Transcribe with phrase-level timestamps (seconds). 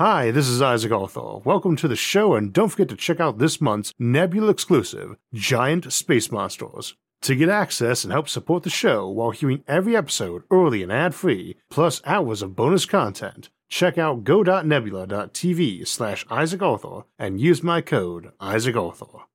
[0.00, 1.40] Hi, this is Isaac Arthur.
[1.44, 5.92] Welcome to the show, and don't forget to check out this month's Nebula exclusive, Giant
[5.92, 6.94] Space Monsters.
[7.20, 11.14] To get access and help support the show while hearing every episode early and ad
[11.14, 17.82] free, plus hours of bonus content, check out go.nebula.tv slash Isaac Arthur and use my
[17.82, 19.26] code Isaac Arthur.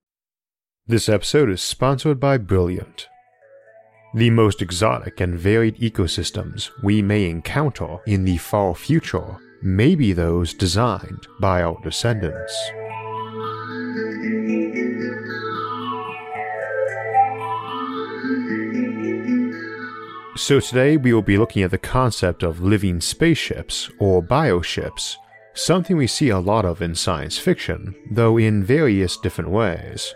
[0.88, 3.07] This episode is sponsored by Brilliant.
[4.16, 10.13] The most exotic and varied ecosystems we may encounter in the far future may be
[10.13, 12.53] those designed by our descendants.
[20.38, 25.16] So, today we will be looking at the concept of living spaceships or bioships,
[25.53, 30.13] something we see a lot of in science fiction, though in various different ways.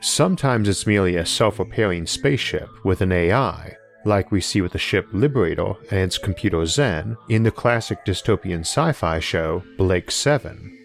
[0.00, 4.78] Sometimes it's merely a self repairing spaceship with an AI, like we see with the
[4.78, 10.76] ship Liberator and its computer Zen in the classic dystopian sci fi show Blake's 7.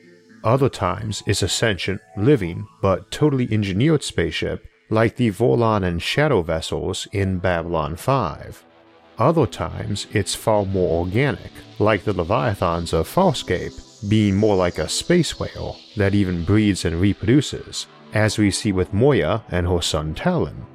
[0.43, 6.43] Other times, it's a sentient, living, but totally engineered spaceship like the Vorlon and Shadow
[6.43, 8.63] vessels in Babylon 5.
[9.17, 13.73] Other times, it's far more organic, like the Leviathans of Farscape,
[14.09, 18.93] being more like a space whale that even breeds and reproduces, as we see with
[18.93, 20.65] Moya and her son Talyn.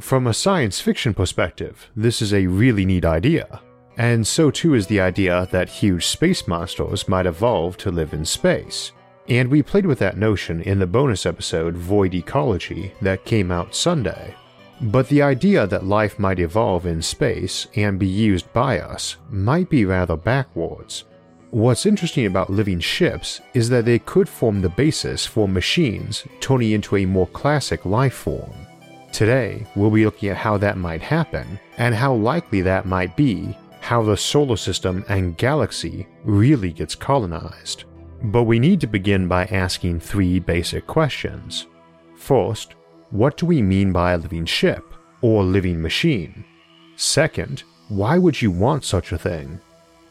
[0.00, 3.60] From a science fiction perspective, this is a really neat idea,
[3.98, 8.24] and so too is the idea that huge space monsters might evolve to live in
[8.24, 8.92] space.
[9.28, 13.74] And we played with that notion in the bonus episode Void Ecology that came out
[13.74, 14.34] Sunday.
[14.80, 19.68] But the idea that life might evolve in space and be used by us might
[19.68, 21.04] be rather backwards.
[21.50, 26.70] What's interesting about living ships is that they could form the basis for machines turning
[26.70, 28.54] into a more classic life form.
[29.12, 33.56] Today, we'll be looking at how that might happen and how likely that might be,
[33.80, 37.84] how the solar system and galaxy really gets colonized.
[38.22, 41.66] But we need to begin by asking three basic questions.
[42.16, 42.74] First,
[43.10, 46.44] what do we mean by a living ship or living machine?
[46.96, 49.60] Second, why would you want such a thing?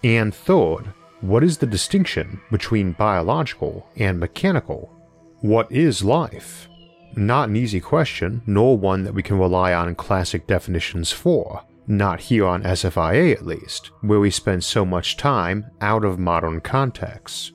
[0.04, 4.92] And third, what is the distinction between biological and mechanical?
[5.40, 6.68] What is life?
[7.16, 11.64] Not an easy question, nor one that we can rely on classic definitions for.
[11.88, 16.62] Not here on SFIA at least, where we spend so much time out of modern
[16.62, 17.52] contexts.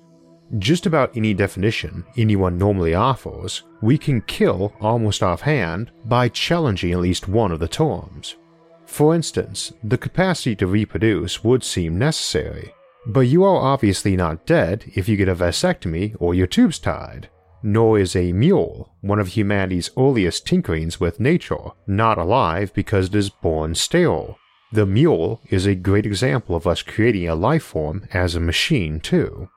[0.59, 7.01] Just about any definition anyone normally offers, we can kill almost offhand by challenging at
[7.01, 8.37] least one of the terms.
[8.85, 12.73] For instance, the capacity to reproduce would seem necessary,
[13.07, 17.29] but you are obviously not dead if you get a vasectomy or your tubes tied
[17.63, 23.15] nor is a mule, one of humanity's earliest tinkerings with nature, not alive because it
[23.15, 24.39] is born sterile.
[24.73, 29.01] The mule is a great example of us creating a life form as a machine,
[29.01, 29.49] too.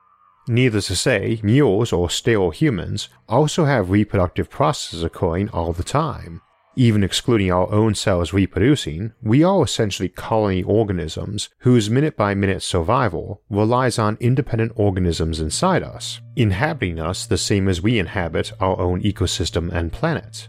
[0.48, 6.42] Needless to say, mules or sterile humans also have reproductive processes occurring all the time,
[6.80, 12.62] even excluding our own cells reproducing, we are essentially colony organisms whose minute by minute
[12.62, 18.80] survival relies on independent organisms inside us, inhabiting us the same as we inhabit our
[18.80, 20.48] own ecosystem and planet.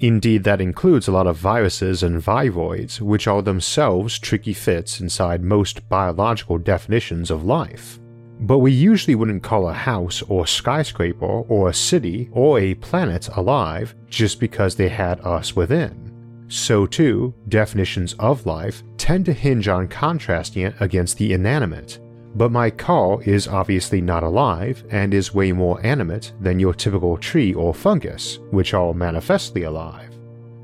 [0.00, 5.42] Indeed, that includes a lot of viruses and viroids, which are themselves tricky fits inside
[5.42, 7.99] most biological definitions of life
[8.40, 13.28] but we usually wouldn't call a house or skyscraper or a city or a planet
[13.36, 16.10] alive just because they had us within.
[16.48, 22.00] So, too, definitions of life tend to hinge on contrasting it against the inanimate.
[22.34, 27.16] But my car is obviously not alive and is way more animate than your typical
[27.18, 30.16] tree or fungus, which are manifestly alive.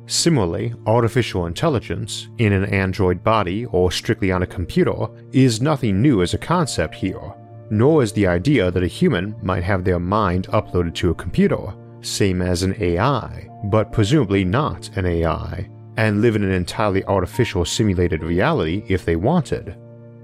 [0.07, 6.23] Similarly, artificial intelligence, in an android body or strictly on a computer, is nothing new
[6.23, 7.35] as a concept here,
[7.71, 11.75] nor is the idea that a human might have their mind uploaded to a computer,
[12.01, 17.65] same as an AI, but presumably not an AI, and live in an entirely artificial
[17.65, 19.77] simulated reality if they wanted.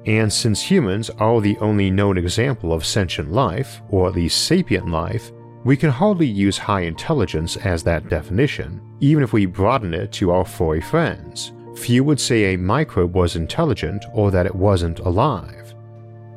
[0.07, 4.89] And since humans are the only known example of sentient life, or at least sapient
[4.89, 5.31] life,
[5.65, 10.33] we can hardly use high intelligence as that definition, even if we broaden it to
[10.33, 11.53] our furry friends.
[11.77, 15.63] Few would say a microbe was intelligent or that it wasn't alive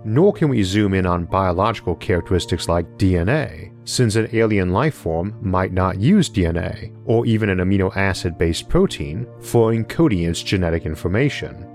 [0.06, 5.36] nor can we zoom in on biological characteristics like DNA, since an alien life form
[5.42, 10.86] might not use DNA, or even an amino acid based protein, for encoding its genetic
[10.86, 11.68] information.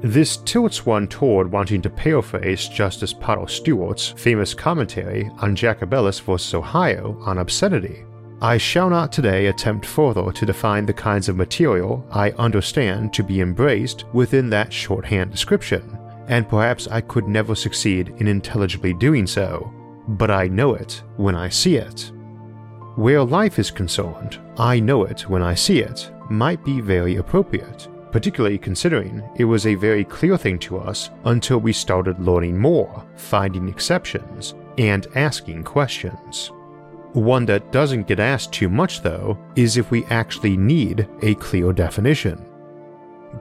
[0.00, 6.54] This tilts one toward wanting to paraphrase Justice Potter Stewart's famous commentary on Jacobellis vs.
[6.54, 8.04] Ohio on obscenity.
[8.40, 13.24] I shall not today attempt further to define the kinds of material I understand to
[13.24, 19.26] be embraced within that shorthand description, and perhaps I could never succeed in intelligibly doing
[19.26, 19.72] so,
[20.08, 22.12] but I know it when I see it.
[22.96, 27.88] Where life is concerned, I know it when I see it might be very appropriate,
[28.12, 33.04] particularly considering it was a very clear thing to us until we started learning more,
[33.16, 36.50] finding exceptions, and asking questions.
[37.12, 41.72] One that doesn't get asked too much, though, is if we actually need a clear
[41.72, 42.44] definition.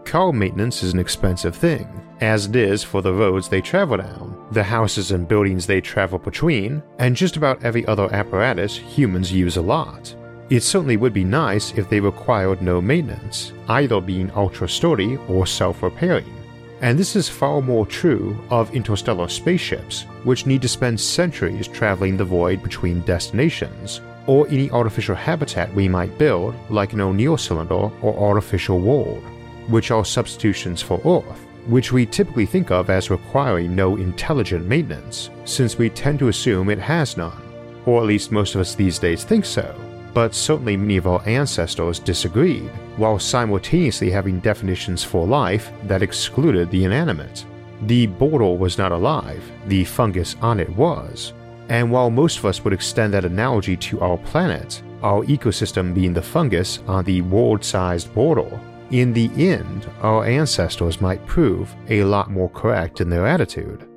[0.03, 1.87] Car maintenance is an expensive thing,
[2.21, 6.19] as it is for the roads they travel down, the houses and buildings they travel
[6.19, 10.13] between, and just about every other apparatus humans use a lot.
[10.49, 15.45] It certainly would be nice if they required no maintenance, either being ultra sturdy or
[15.45, 16.33] self repairing.
[16.81, 22.17] And this is far more true of interstellar spaceships, which need to spend centuries traveling
[22.17, 27.89] the void between destinations, or any artificial habitat we might build, like an O'Neill cylinder
[28.01, 29.23] or artificial world,
[29.67, 35.29] which are substitutions for Earth, which we typically think of as requiring no intelligent maintenance,
[35.45, 37.41] since we tend to assume it has none,
[37.85, 39.75] or at least most of us these days think so
[40.17, 46.71] but certainly many of our ancestors disagreed, while simultaneously having definitions for life that excluded
[46.71, 47.45] the inanimate.
[47.83, 51.33] The boreal was not alive, the fungus on it was.
[51.69, 56.13] And while most of us would extend that analogy to our planet, our ecosystem being
[56.13, 58.59] the fungus on the world sized boreal,
[58.91, 63.87] in the end, our ancestors might prove a lot more correct in their attitude.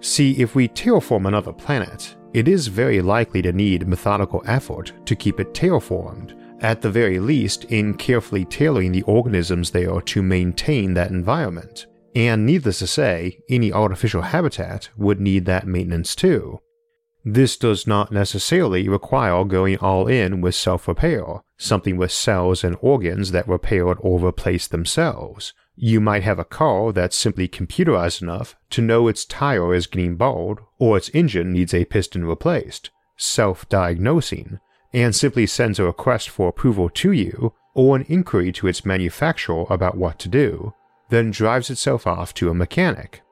[0.00, 5.16] See, if we terraform another planet, it is very likely to need methodical effort to
[5.16, 10.94] keep it terraformed, at the very least in carefully tailoring the organisms there to maintain
[10.94, 11.86] that environment.
[12.14, 16.60] And needless to say, any artificial habitat would need that maintenance too.
[17.28, 22.76] This does not necessarily require going all in with self repair, something with cells and
[22.80, 25.52] organs that repair or replace themselves.
[25.74, 30.14] You might have a car that's simply computerized enough to know its tire is getting
[30.14, 34.60] bald or its engine needs a piston replaced, self diagnosing,
[34.92, 39.64] and simply sends a request for approval to you or an inquiry to its manufacturer
[39.68, 40.74] about what to do,
[41.08, 43.22] then drives itself off to a mechanic.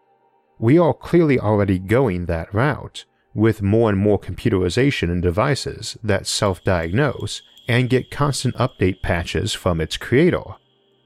[0.58, 6.26] We are clearly already going that route, with more and more computerization in devices that
[6.26, 10.42] self diagnose and get constant update patches from its creator.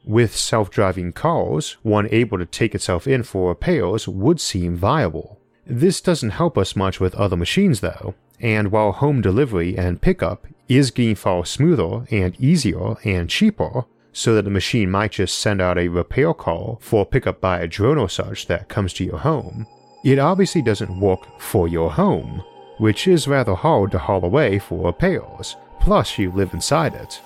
[0.04, 5.38] With self driving cars, one able to take itself in for repairs would seem viable.
[5.66, 10.46] This doesn't help us much with other machines though, and while home delivery and pickup
[10.68, 15.60] is getting far smoother and easier and cheaper, so that the machine might just send
[15.60, 19.18] out a repair call for pickup by a drone or such that comes to your
[19.18, 19.66] home,
[20.12, 22.42] it obviously doesn't work for your home,
[22.78, 27.20] which is rather hard to haul away for repairs, plus you live inside it.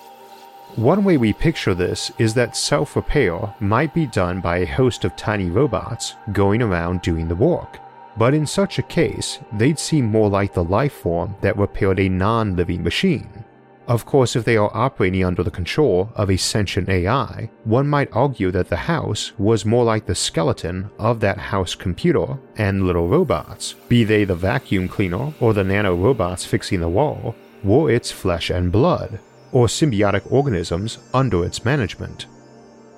[0.75, 5.05] One way we picture this is that self repair might be done by a host
[5.05, 7.79] of tiny robots going around doing the work,
[8.17, 12.09] but in such a case, they'd seem more like the life form that repaired a
[12.09, 13.45] non living machine.
[13.87, 18.13] Of course, if they are operating under the control of a sentient AI, one might
[18.13, 23.09] argue that the house was more like the skeleton of that house computer and little
[23.09, 28.09] robots, be they the vacuum cleaner or the nano robots fixing the wall, were its
[28.09, 29.19] flesh and blood,
[29.51, 32.25] or symbiotic organisms under its management.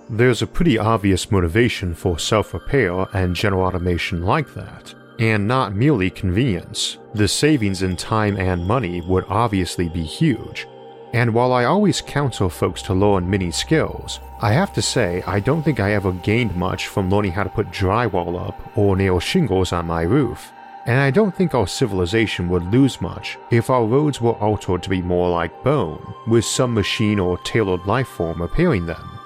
[0.08, 5.76] There's a pretty obvious motivation for self repair and general automation like that, and not
[5.76, 7.00] merely convenience.
[7.16, 10.68] The savings in time and money would obviously be huge.
[11.14, 15.40] And while I always counsel folks to learn many skills, I have to say I
[15.40, 19.20] don't think I ever gained much from learning how to put drywall up or nail
[19.20, 20.52] shingles on my roof
[20.86, 24.90] and I don't think our civilization would lose much if our roads were altered to
[24.90, 29.20] be more like bone, with some machine or tailored life form repairing them.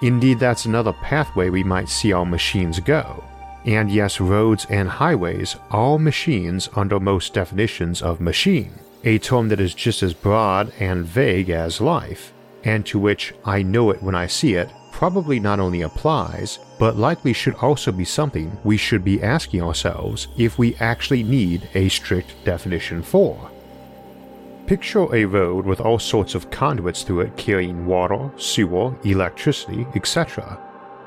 [0.00, 3.22] Indeed, that's another pathway we might see our machines go.
[3.64, 8.72] And yes, roads and highways are machines under most definitions of machine,
[9.04, 12.32] a term that is just as broad and vague as life,
[12.64, 16.96] and to which I know it when I see it probably not only applies, but
[16.96, 21.88] likely should also be something we should be asking ourselves if we actually need a
[21.88, 23.50] strict definition for.
[24.66, 30.56] Picture a road with all sorts of conduits through it carrying water, sewer, electricity, etc.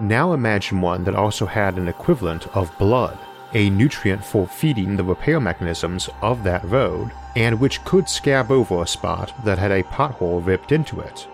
[0.02, 3.18] Now imagine one that also had an equivalent of blood,
[3.56, 8.84] a nutrient for feeding the repair mechanisms of that road, and which could scab over
[8.84, 11.28] a spot that had a pothole ripped into it.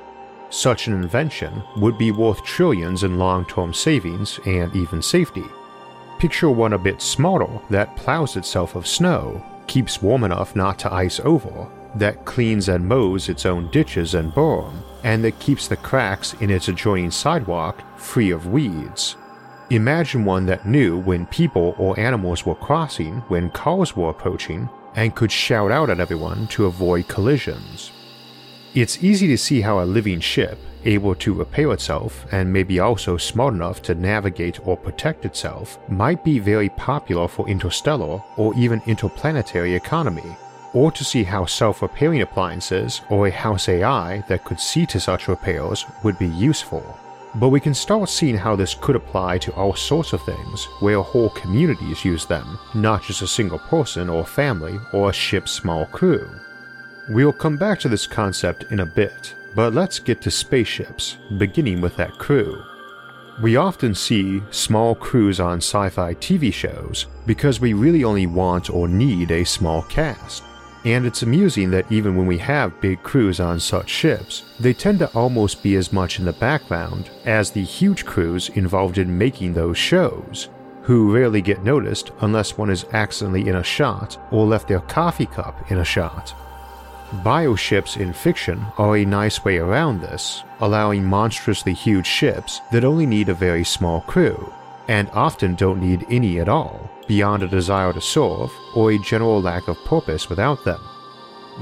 [0.52, 5.46] Such an invention would be worth trillions in long term savings and even safety.
[6.20, 10.94] Picture one a bit smarter that plows itself of snow, keeps warm enough not to
[10.94, 14.74] ice over, that cleans and mows its own ditches and berm,
[15.04, 19.16] and that keeps the cracks in its adjoining sidewalk free of weeds.
[19.72, 25.16] Imagine one that knew when people or animals were crossing, when cars were approaching, and
[25.16, 27.94] could shout out at everyone to avoid collisions.
[28.74, 33.16] It's easy to see how a living ship, able to repair itself and maybe also
[33.16, 38.82] smart enough to navigate or protect itself, might be very popular for interstellar or even
[38.88, 40.36] interplanetary economy,
[40.74, 45.00] or to see how self repairing appliances or a house AI that could see to
[45.00, 46.84] such repairs would be useful.
[47.36, 51.02] But we can start seeing how this could apply to all sorts of things, where
[51.02, 55.86] whole communities use them, not just a single person or family or a ship's small
[55.86, 56.30] crew.
[57.10, 61.80] We'll come back to this concept in a bit, but let's get to spaceships, beginning
[61.80, 62.62] with that crew.
[63.42, 68.70] We often see small crews on sci fi TV shows because we really only want
[68.70, 70.44] or need a small cast.
[70.84, 75.00] And it's amusing that even when we have big crews on such ships, they tend
[75.00, 79.54] to almost be as much in the background as the huge crews involved in making
[79.54, 80.50] those shows,
[80.82, 85.28] who rarely get noticed unless one is accidentally in a shot or left their coffee
[85.28, 86.34] cup in a shot.
[87.24, 93.06] Bioships in fiction are a nice way around this, allowing monstrously huge ships that only
[93.06, 94.52] need a very small crew,
[94.88, 99.42] and often don't need any at all, beyond a desire to serve or a general
[99.42, 100.80] lack of purpose without them.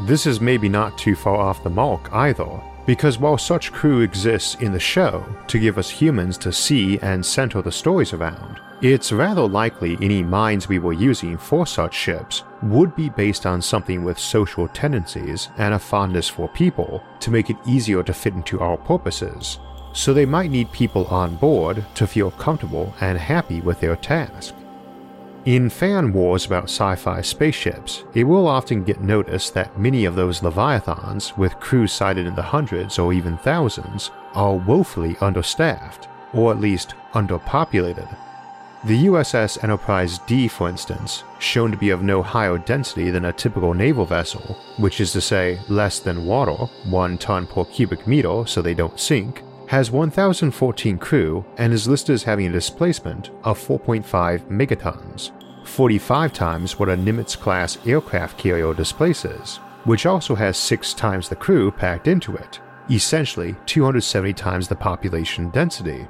[0.06, 4.54] This is maybe not too far off the mark either, because while such crew exists
[4.66, 9.12] in the show to give us humans to see and center the stories around, it's
[9.12, 14.04] rather likely any minds we were using for such ships would be based on something
[14.04, 18.60] with social tendencies and a fondness for people to make it easier to fit into
[18.60, 19.58] our purposes,
[19.94, 24.54] so they might need people on board to feel comfortable and happy with their task.
[25.46, 30.16] In fan wars about sci fi spaceships, it will often get noticed that many of
[30.16, 36.52] those Leviathans, with crews cited in the hundreds or even thousands, are woefully understaffed, or
[36.52, 38.14] at least underpopulated.
[38.84, 43.34] The USS Enterprise D, for instance, shown to be of no higher density than a
[43.34, 48.44] typical naval vessel, which is to say less than water, 1 ton per cubic meter
[48.46, 53.56] so they don't sink, has 1,014 crew and is listed as having a displacement of
[53.56, 54.04] 4.5
[54.50, 55.30] megatons,
[55.64, 61.36] 45 times what a Nimitz class aircraft carrier displaces, which also has 6 times the
[61.36, 62.60] crew packed into it,
[62.90, 66.08] essentially 270 times the population density.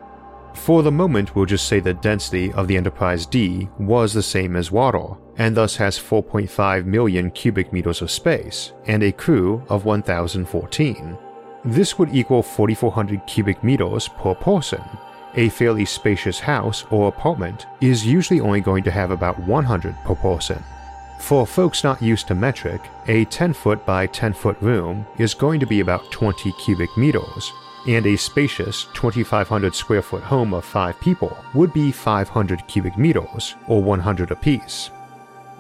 [0.54, 4.56] For the moment, we'll just say the density of the Enterprise D was the same
[4.56, 9.84] as water, and thus has 4.5 million cubic meters of space, and a crew of
[9.84, 11.18] 1,014.
[11.66, 14.82] This would equal 4,400 cubic meters per person.
[15.36, 20.16] A fairly spacious house or apartment is usually only going to have about 100 per
[20.16, 20.64] person.
[21.20, 25.60] For folks not used to metric, a 10 foot by 10 foot room is going
[25.60, 27.52] to be about 20 cubic meters,
[27.88, 33.56] and a spacious 2,500 square foot home of 5 people would be 500 cubic meters,
[33.68, 34.92] or 100 apiece.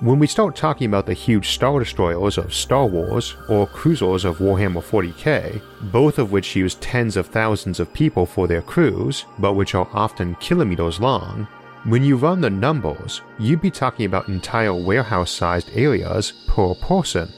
[0.01, 4.37] When we start talking about the huge Star Destroyers of Star Wars or cruisers of
[4.37, 9.55] Warhammer 40k, both of which use tens of thousands of people for their crews, but
[9.55, 11.49] which are often kilometers long,
[11.83, 17.29] when you run the numbers, you'd be talking about entire warehouse sized areas per person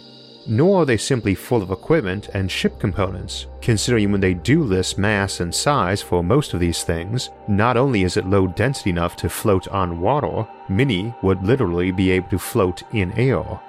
[0.48, 4.98] nor are they simply full of equipment and ship components, considering when they do list
[4.98, 9.16] mass and size for most of these things, not only is it low density enough
[9.16, 13.60] to float on water, many would literally be able to float in air.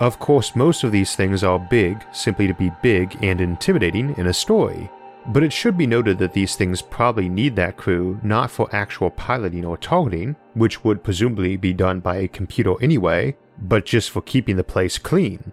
[0.00, 4.26] Of course, most of these things are big simply to be big and intimidating in
[4.26, 4.90] a story,
[5.28, 9.10] but it should be noted that these things probably need that crew not for actual
[9.10, 14.20] piloting or targeting, which would presumably be done by a computer anyway, but just for
[14.20, 15.52] keeping the place clean.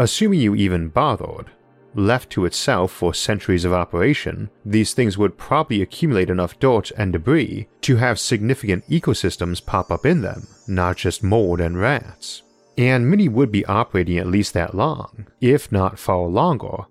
[0.00, 1.50] Assuming you even bothered,
[1.94, 7.12] left to itself for centuries of operation, these things would probably accumulate enough dirt and
[7.12, 12.42] debris to have significant ecosystems pop up in them, not just mold and rats.
[12.76, 16.84] And many would be operating at least that long, if not far longer.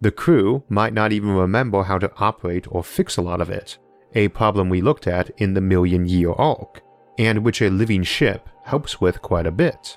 [0.00, 3.78] The crew might not even remember how to operate or fix a lot of it,
[4.14, 6.82] a problem we looked at in the Million Year Ark,
[7.18, 9.96] and which a living ship helps with quite a bit.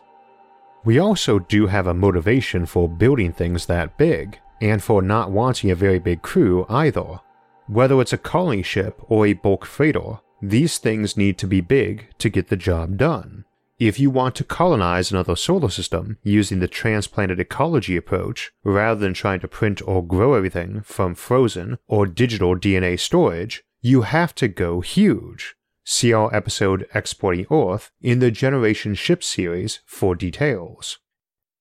[0.84, 5.70] We also do have a motivation for building things that big, and for not wanting
[5.70, 7.20] a very big crew either.
[7.68, 12.08] Whether it's a colony ship or a bulk freighter, these things need to be big
[12.18, 13.46] to get the job done.
[13.78, 19.14] If you want to colonize another solar system using the transplanted ecology approach, rather than
[19.14, 24.48] trying to print or grow everything from frozen or digital DNA storage, you have to
[24.48, 25.56] go huge.
[25.84, 31.00] See our episode Exporting Earth in the Generation Ship series for details.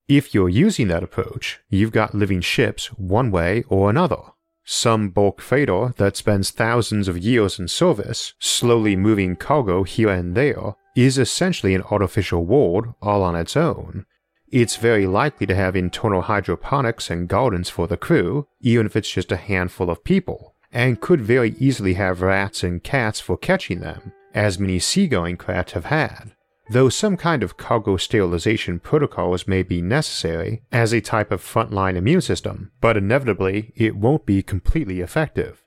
[0.09, 4.21] If you're using that approach, you've got living ships one way or another.
[4.63, 10.37] Some bulk freighter that spends thousands of years in service, slowly moving cargo here and
[10.37, 14.05] there, is essentially an artificial world all on its own.
[14.49, 19.11] It's very likely to have internal hydroponics and gardens for the crew, even if it's
[19.11, 23.81] just a handful of people, and could very easily have rats and cats for catching
[23.81, 26.33] them, as many seagoing craft have had
[26.71, 31.97] though some kind of cargo sterilization protocols may be necessary as a type of frontline
[31.97, 35.65] immune system, but inevitably it won't be completely effective.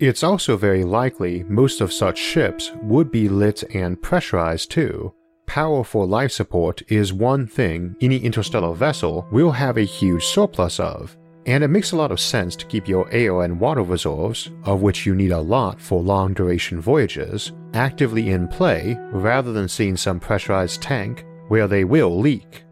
[0.00, 5.14] It's also very likely most of such ships would be lit and pressurized too.
[5.46, 10.80] Power for life support is one thing any interstellar vessel will have a huge surplus
[10.80, 14.50] of, and it makes a lot of sense to keep your air and water reserves,
[14.64, 19.68] of which you need a lot for long duration voyages, actively in play rather than
[19.68, 22.64] seeing some pressurized tank where they will leak.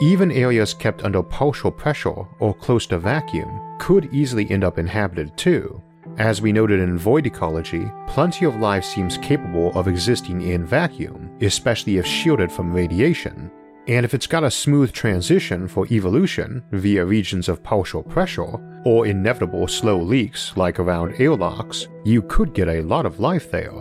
[0.00, 5.36] Even areas kept under partial pressure or close to vacuum could easily end up inhabited
[5.36, 5.80] too.
[6.18, 11.30] As we noted in void ecology, plenty of life seems capable of existing in vacuum,
[11.40, 13.50] especially if shielded from radiation,
[13.88, 19.06] and if it's got a smooth transition for evolution via regions of partial pressure, or
[19.06, 23.72] inevitable slow leaks like around airlocks, you could get a lot of life there.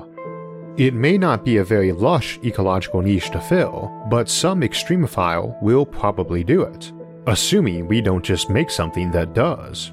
[0.77, 5.85] It may not be a very lush ecological niche to fill, but some extremophile will
[5.85, 6.91] probably do it,
[7.27, 9.91] assuming we don't just make something that does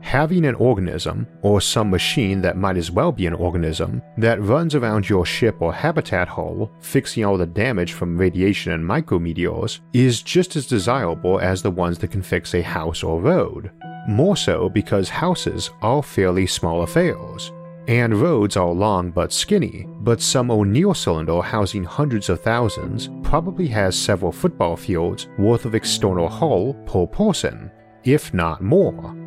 [0.00, 4.74] having an organism, or some machine that might as well be an organism, that runs
[4.74, 10.22] around your ship or habitat hull, fixing all the damage from radiation and micrometeors, is
[10.22, 13.70] just as desirable as the ones that can fix a house or road.
[14.08, 17.52] More so because houses are fairly small affairs,
[17.86, 23.66] and roads are long but skinny, but some O'Neill cylinder housing hundreds of thousands probably
[23.68, 27.70] has several football fields worth of external hull per person,
[28.04, 29.19] if not more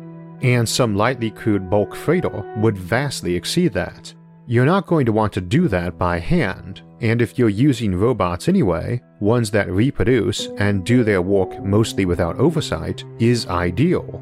[0.44, 4.12] and some lightly crewed bulk freighter would vastly exceed that.
[4.46, 8.46] You're not going to want to do that by hand, and if you're using robots
[8.46, 14.20] anyway, ones that reproduce and do their work mostly without oversight is ideal.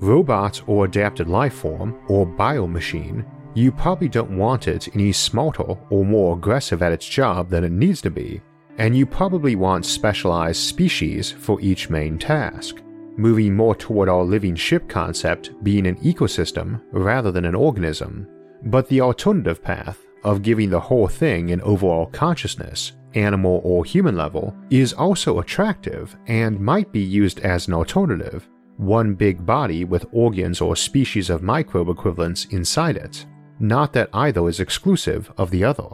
[0.00, 6.04] Robots or adapted life form or biomachine, you probably don't want it any smarter or
[6.04, 8.40] more aggressive at its job than it needs to be,
[8.78, 12.82] and you probably want specialized species for each main task
[13.16, 18.26] moving more toward our living ship concept being an ecosystem rather than an organism.
[18.64, 24.16] But the alternative path of giving the whole thing an overall consciousness, animal or human
[24.16, 30.06] level, is also attractive and might be used as an alternative, one big body with
[30.12, 33.26] organs or species of microbe equivalents inside it.
[33.58, 35.88] Not that either is exclusive of the other.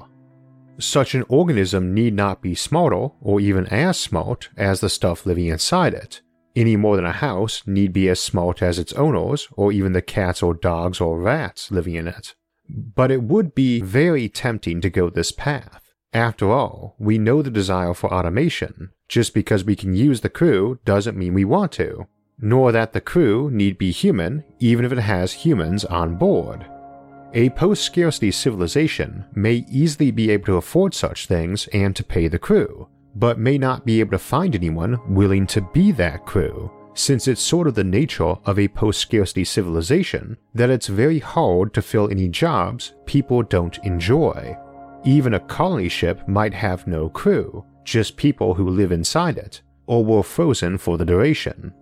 [0.79, 5.47] Such an organism need not be smarter or even as smart as the stuff living
[5.47, 6.21] inside it,
[6.57, 10.03] any more than a house need be as smart as its owners, or even the
[10.03, 12.35] cats or dogs or rats living in it.
[12.69, 15.93] But it would be very tempting to go this path.
[16.13, 18.91] After all, we know the desire for automation.
[19.09, 22.07] Just because we can use the crew doesn't mean we want to,
[22.41, 26.67] nor that the crew need be human, even if it has humans on board.
[27.35, 32.29] A post scarcity civilization may easily be able to afford such things and to pay
[32.29, 36.71] the crew, but may not be able to find anyone willing to be that crew,
[36.93, 41.73] since it's sort of the nature of a post scarcity civilization that it's very hard
[41.73, 44.57] to fill any jobs people don't enjoy.
[45.05, 50.05] Even a colony ship might have no crew, just people who live inside it, or
[50.05, 51.73] were frozen for the duration.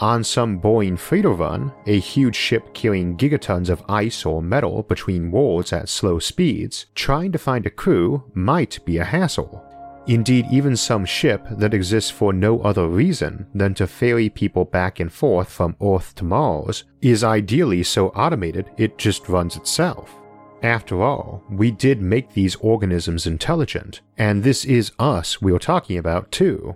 [0.00, 5.32] On some Boeing freighter run, a huge ship carrying gigatons of ice or metal between
[5.32, 9.67] worlds at slow speeds, trying to find a crew might be a hassle.
[10.08, 15.00] Indeed, even some ship that exists for no other reason than to ferry people back
[15.00, 20.14] and forth from Earth to Mars is ideally so automated it just runs itself.
[20.62, 25.98] After all, we did make these organisms intelligent, and this is us we are talking
[25.98, 26.74] about too.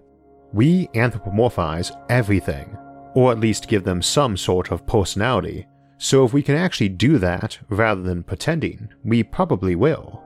[0.52, 2.76] We anthropomorphize everything,
[3.14, 5.66] or at least give them some sort of personality,
[5.96, 10.22] so if we can actually do that rather than pretending, we probably will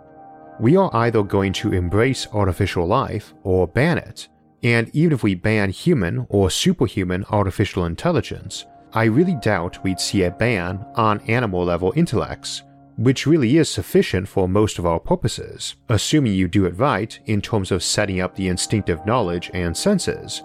[0.59, 4.29] we are either going to embrace artificial life or ban it.
[4.63, 10.23] And even if we ban human or superhuman artificial intelligence, I really doubt we'd see
[10.23, 12.63] a ban on animal level intellects,
[12.97, 17.43] which really is sufficient for most of our purposes, assuming you do it right in
[17.43, 20.43] terms of setting up the instinctive knowledge and senses.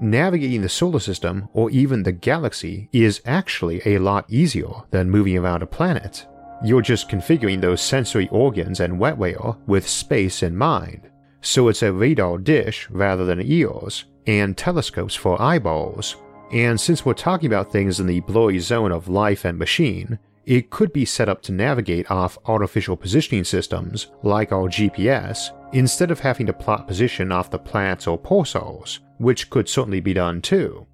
[0.00, 5.36] Navigating the solar system or even the galaxy is actually a lot easier than moving
[5.36, 6.24] around a planet.
[6.62, 11.08] You're just configuring those sensory organs and wetware with space in mind,
[11.40, 16.16] so it's a radar dish rather than ears, and telescopes for eyeballs.
[16.52, 20.70] And since we're talking about things in the blurry zone of life and machine, it
[20.70, 26.18] could be set up to navigate off artificial positioning systems like our GPS instead of
[26.18, 30.87] having to plot position off the planets or pulsars, which could certainly be done too.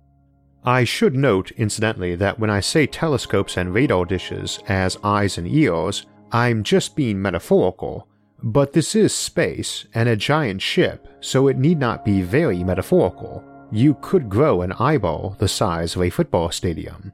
[0.65, 5.47] I should note, incidentally, that when I say telescopes and radar dishes as eyes and
[5.47, 8.09] ears, I'm just being metaphorical,
[8.43, 13.45] but this is space and a giant ship, so it need not be very metaphorical.
[13.71, 17.13] You could grow an eyeball the size of a football stadium.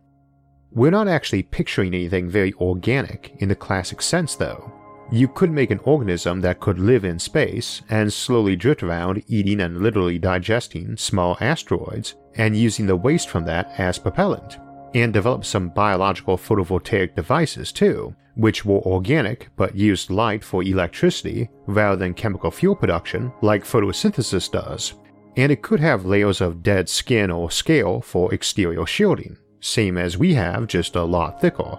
[0.71, 4.73] We're not actually picturing anything very organic in the classic sense, though.
[5.13, 9.61] You could make an organism that could live in space and slowly drift around eating
[9.61, 14.59] and literally digesting small asteroids and using the waste from that as propellant,
[14.95, 21.51] and develop some biological photovoltaic devices too, which were organic but used light for electricity
[21.67, 24.95] rather than chemical fuel production like photosynthesis does.
[25.37, 30.17] And it could have layers of dead skin or scale for exterior shielding, same as
[30.17, 31.79] we have, just a lot thicker.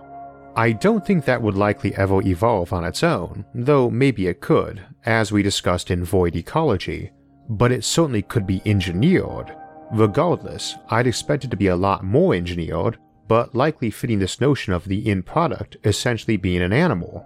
[0.56, 4.82] I don't think that would likely ever evolve on its own, though maybe it could,
[5.06, 7.12] as we discussed in Void Ecology,
[7.50, 9.56] but it certainly could be engineered.
[9.92, 14.74] Regardless, I'd expect it to be a lot more engineered, but likely fitting this notion
[14.74, 17.26] of the end product essentially being an animal.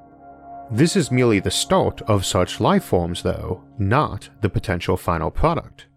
[0.71, 5.87] This is merely the start of such life forms, though, not the potential final product.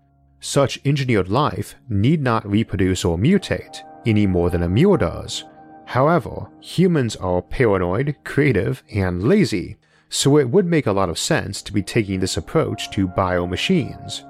[0.41, 5.45] Such engineered life need not reproduce or mutate, any more than a mule does.
[5.89, 9.79] However, humans are paranoid, creative, and lazy,
[10.11, 14.23] so it would make a lot of sense to be taking this approach to biomachines.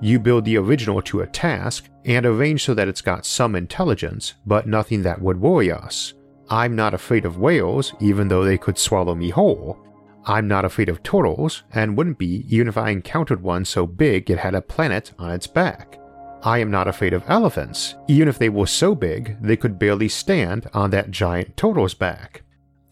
[0.00, 4.34] You build the original to a task and arrange so that it's got some intelligence,
[4.44, 6.14] but nothing that would worry us.
[6.50, 9.78] I'm not afraid of whales, even though they could swallow me whole.
[10.26, 14.32] I'm not afraid of turtles, and wouldn't be even if I encountered one so big
[14.32, 16.00] it had a planet on its back.
[16.46, 20.08] I am not afraid of elephants, even if they were so big they could barely
[20.08, 22.42] stand on that giant turtle's back.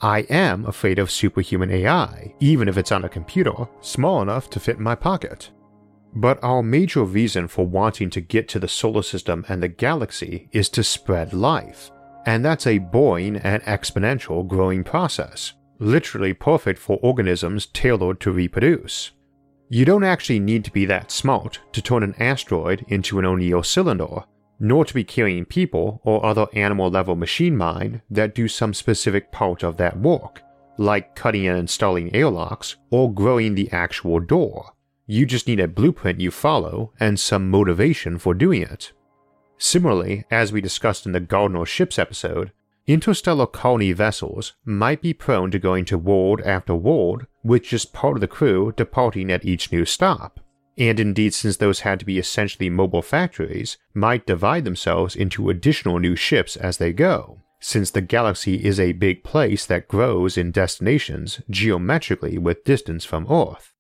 [0.01, 4.61] I am afraid of superhuman AI, even if it's on a computer small enough to
[4.61, 5.51] fit in my pocket.
[6.15, 10.49] But our major reason for wanting to get to the solar system and the galaxy
[10.53, 11.91] is to spread life,
[12.25, 19.13] and that's a boring and exponential growing process, literally perfect for organisms tailored to reproduce.
[19.69, 23.63] You don't actually need to be that smart to turn an asteroid into an O'Neill
[23.63, 24.25] cylinder,
[24.61, 29.33] nor to be carrying people or other animal level machine mind that do some specific
[29.33, 30.43] part of that work,
[30.79, 34.73] like cutting and installing airlocks or growing the actual door.
[35.07, 38.93] You just need a blueprint you follow and some motivation for doing it.
[39.59, 42.53] Similarly, as we discussed in the Gardner Ships episode,
[42.87, 48.17] Interstellar colony vessels might be prone to going to world after world with just part
[48.17, 50.41] of the crew departing at each new stop,
[50.77, 56.01] and indeed, since those had to be essentially mobile factories, might divide themselves into additional
[56.01, 60.51] new ships as they go, since the galaxy is a big place that grows in
[60.51, 63.73] destinations geometrically with distance from Earth.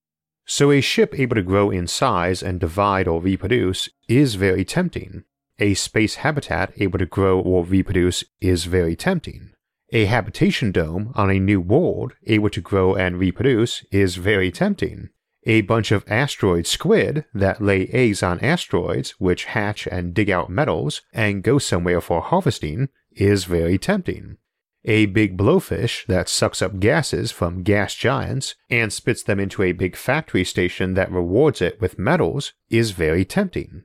[0.44, 5.24] So, a ship able to grow in size and divide or reproduce is very tempting,
[5.58, 9.50] a space habitat able to grow or reproduce is very tempting.
[9.92, 15.10] A habitation dome on a new world able to grow and reproduce is very tempting.
[15.44, 20.48] A bunch of asteroid squid that lay eggs on asteroids, which hatch and dig out
[20.48, 24.38] metals and go somewhere for harvesting, is very tempting.
[24.84, 29.72] A big blowfish that sucks up gases from gas giants and spits them into a
[29.72, 33.84] big factory station that rewards it with metals is very tempting.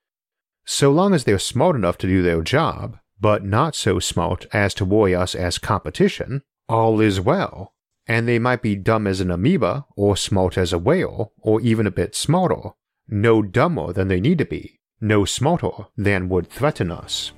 [0.70, 4.74] So long as they're smart enough to do their job, but not so smart as
[4.76, 7.74] to worry us as competition, all is well.
[8.06, 11.88] And they might be dumb as an amoeba, or smart as a whale, or even
[11.88, 12.72] a bit smarter.
[13.08, 17.32] No dumber than they need to be, no smarter than would threaten us.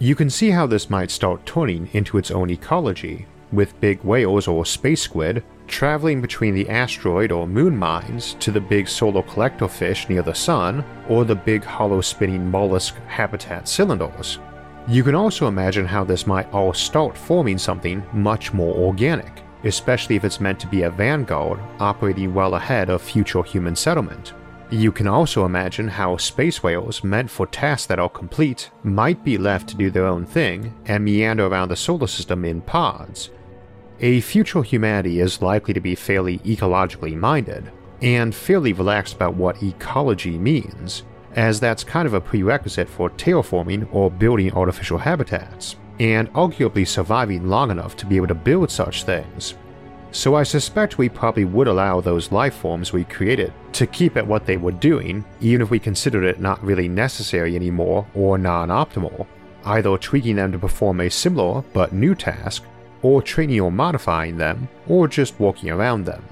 [0.00, 4.48] You can see how this might start turning into its own ecology, with big whales
[4.48, 9.68] or space squid traveling between the asteroid or moon mines to the big solar collector
[9.68, 14.38] fish near the sun or the big hollow spinning mollusk habitat cylinders.
[14.88, 20.16] You can also imagine how this might all start forming something much more organic, especially
[20.16, 24.32] if it's meant to be a vanguard operating well ahead of future human settlement.
[24.70, 29.36] You can also imagine how space whales meant for tasks that are complete might be
[29.36, 33.28] left to do their own thing and meander around the solar system in pods,
[34.02, 37.70] a future humanity is likely to be fairly ecologically minded,
[38.02, 41.04] and fairly relaxed about what ecology means,
[41.36, 47.48] as that's kind of a prerequisite for terraforming or building artificial habitats, and arguably surviving
[47.48, 49.54] long enough to be able to build such things.
[50.10, 54.26] So I suspect we probably would allow those life forms we created to keep at
[54.26, 58.68] what they were doing, even if we considered it not really necessary anymore or non
[58.68, 59.26] optimal,
[59.64, 62.64] either tweaking them to perform a similar but new task
[63.02, 66.24] or training or modifying them, or just walking around them.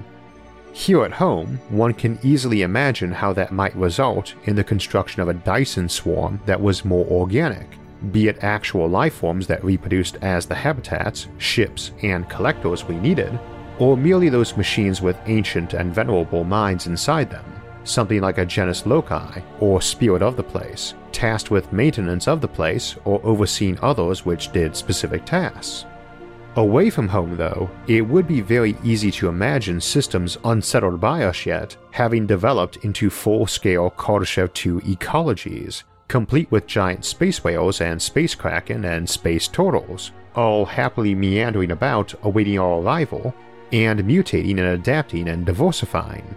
[0.73, 5.29] Here at home, one can easily imagine how that might result in the construction of
[5.29, 7.67] a Dyson swarm that was more organic,
[8.13, 13.39] be it actual life forms that reproduced as the habitats, ships, and collectors we needed,
[13.79, 17.45] or merely those machines with ancient and venerable minds inside them,
[17.85, 22.49] something like a genius loci, or spirit of the place, tasked with maintenance of the
[22.49, 25.85] place or overseeing others which did specific tasks.
[26.57, 31.47] Away from home, though, it would be very easy to imagine systems unsettled by us
[31.47, 38.03] yet having developed into full scale Kardashev 2 ecologies, complete with giant space whales and
[38.03, 43.33] space kraken and space turtles, all happily meandering about awaiting our arrival,
[43.71, 46.35] and mutating and adapting and diversifying.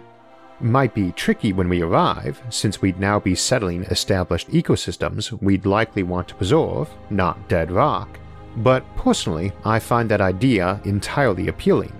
[0.60, 6.04] Might be tricky when we arrive, since we'd now be settling established ecosystems we'd likely
[6.04, 8.20] want to preserve, not dead rock
[8.58, 11.94] but personally, I find that idea entirely appealing.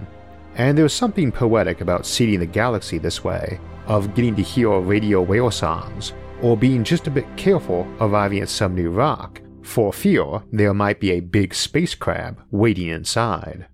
[0.56, 5.20] And there's something poetic about seeding the galaxy this way, of getting to hear radio
[5.20, 6.12] whale songs,
[6.42, 11.00] or being just a bit careful arriving at some new rock, for fear there might
[11.00, 13.66] be a big space crab waiting inside.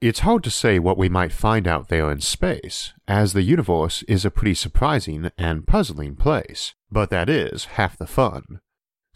[0.00, 4.02] It's hard to say what we might find out there in space, as the universe
[4.02, 8.60] is a pretty surprising and puzzling place, but that is half the fun.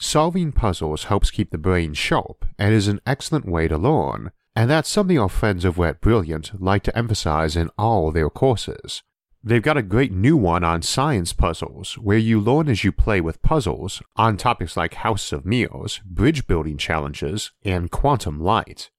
[0.01, 4.71] Solving puzzles helps keep the brain sharp and is an excellent way to learn, and
[4.71, 9.03] that's something our friends over at Brilliant like to emphasize in all their courses.
[9.43, 13.21] They've got a great new one on science puzzles, where you learn as you play
[13.21, 18.91] with puzzles on topics like House of Mirrors, bridge building challenges, and quantum light.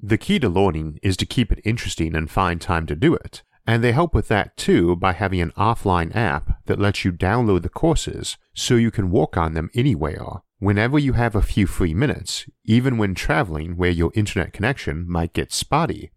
[0.00, 3.42] The key to learning is to keep it interesting and find time to do it,
[3.64, 7.62] and they help with that too by having an offline app that lets you download
[7.62, 11.94] the courses so you can work on them anywhere whenever you have a few free
[11.94, 16.10] minutes, even when traveling where your internet connection might get spotty.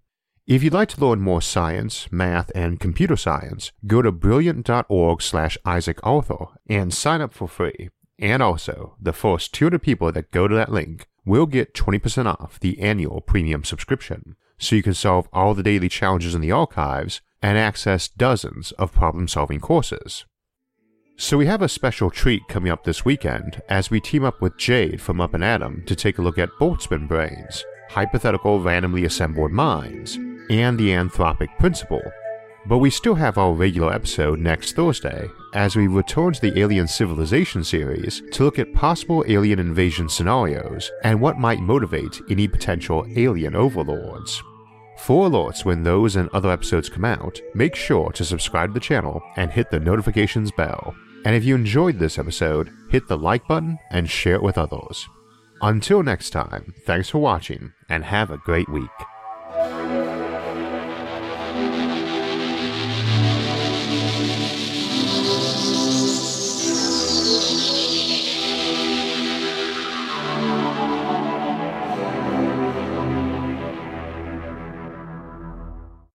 [0.48, 5.58] If you'd like to learn more science, math, and computer science, go to brilliant.org slash
[5.66, 7.90] Isaac Arthur and sign up for free.
[8.20, 12.60] And also, the first 200 people that go to that link will get 20% off
[12.60, 17.22] the annual premium subscription, so you can solve all the daily challenges in the archives
[17.42, 20.26] and access dozens of problem solving courses.
[21.22, 24.58] So we have a special treat coming up this weekend as we team up with
[24.58, 29.52] Jade from Up and Atom to take a look at Boltzmann brains, hypothetical randomly assembled
[29.52, 30.16] minds,
[30.50, 32.02] and the anthropic principle.
[32.66, 36.88] But we still have our regular episode next Thursday as we return to the Alien
[36.88, 43.06] Civilization series to look at possible alien invasion scenarios and what might motivate any potential
[43.16, 44.42] alien overlords.
[44.98, 48.80] For alerts when those and other episodes come out, make sure to subscribe to the
[48.80, 50.96] channel and hit the notifications bell.
[51.24, 55.08] And if you enjoyed this episode, hit the like button and share it with others.
[55.62, 58.90] Until next time, thanks for watching and have a great week.